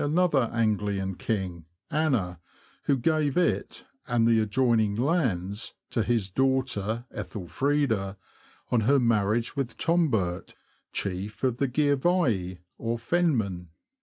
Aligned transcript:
71 0.01 0.11
another 0.19 0.51
Anglian 0.51 1.13
king— 1.13 1.65
Anna— 1.91 2.39
who 2.85 2.97
gave 2.97 3.37
it, 3.37 3.85
and 4.07 4.27
the 4.27 4.39
adjoining 4.39 4.95
lands, 4.95 5.75
to 5.91 6.01
his 6.01 6.31
daughter 6.31 7.05
Ethelfreda, 7.15 8.17
on 8.71 8.79
her 8.79 8.97
marriage 8.99 9.55
with 9.55 9.77
Tombert, 9.77 10.55
chief 10.91 11.43
of 11.43 11.57
the 11.57 11.67
Gyrvii, 11.67 12.57
or 12.79 12.97
Fen 12.97 13.37
men. 13.37 13.67